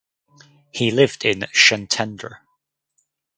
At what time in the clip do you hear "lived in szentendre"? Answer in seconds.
0.89-2.37